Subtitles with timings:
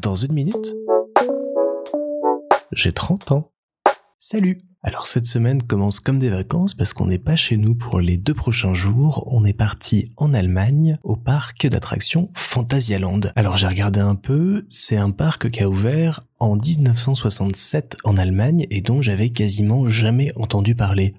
[0.00, 0.74] Dans une minute,
[2.72, 3.50] j'ai 30 ans.
[4.16, 8.00] Salut Alors cette semaine commence comme des vacances parce qu'on n'est pas chez nous pour
[8.00, 13.20] les deux prochains jours, on est parti en Allemagne au parc d'attractions Phantasialand.
[13.34, 18.66] Alors j'ai regardé un peu, c'est un parc qui a ouvert en 1967 en Allemagne
[18.70, 21.14] et dont j'avais quasiment jamais entendu parler.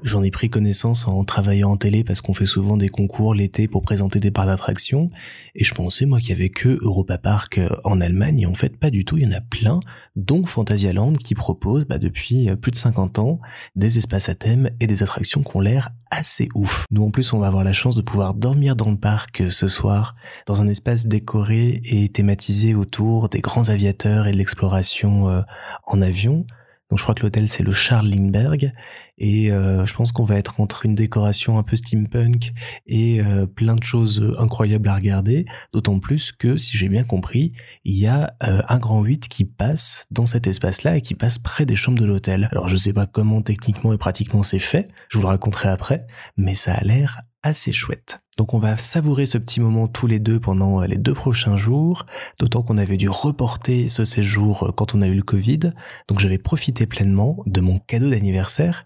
[0.00, 3.68] J'en ai pris connaissance en travaillant en télé parce qu'on fait souvent des concours l'été
[3.68, 5.10] pour présenter des parcs d'attractions.
[5.54, 8.40] Et je pensais, moi, qu'il y avait que Europa Park euh, en Allemagne.
[8.40, 9.18] Et en fait, pas du tout.
[9.18, 9.80] Il y en a plein,
[10.16, 13.38] dont Phantasialand qui propose, bah, depuis euh, plus de 50 ans,
[13.76, 16.86] des espaces à thème et des attractions qui ont l'air assez ouf.
[16.90, 19.50] Nous, en plus, on va avoir la chance de pouvoir dormir dans le parc euh,
[19.50, 20.16] ce soir,
[20.46, 25.44] dans un espace décoré et thématisé autour des grands aviateurs et de l'exploration
[25.86, 26.46] en avion.
[26.92, 28.70] Donc je crois que l'hôtel c'est le Charles Lindbergh.
[29.16, 32.52] Et euh, je pense qu'on va être entre une décoration un peu steampunk
[32.86, 37.54] et euh, plein de choses incroyables à regarder, d'autant plus que si j'ai bien compris,
[37.86, 41.38] il y a euh, un grand 8 qui passe dans cet espace-là et qui passe
[41.38, 42.50] près des chambres de l'hôtel.
[42.52, 46.06] Alors je sais pas comment techniquement et pratiquement c'est fait, je vous le raconterai après,
[46.36, 48.18] mais ça a l'air assez chouette.
[48.38, 52.06] Donc on va savourer ce petit moment tous les deux pendant les deux prochains jours,
[52.40, 55.72] d'autant qu'on avait dû reporter ce séjour quand on a eu le Covid,
[56.08, 58.84] donc je vais profiter pleinement de mon cadeau d'anniversaire.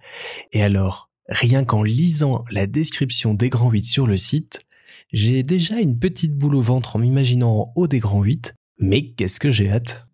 [0.53, 4.61] Et alors, rien qu'en lisant la description des grands 8 sur le site,
[5.13, 9.13] j'ai déjà une petite boule au ventre en m'imaginant en haut des grands 8, mais
[9.13, 10.07] qu'est-ce que j'ai hâte